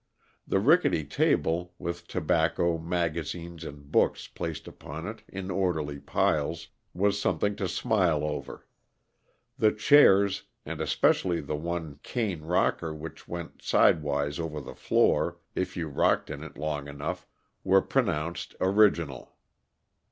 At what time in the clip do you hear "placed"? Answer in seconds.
4.27-4.67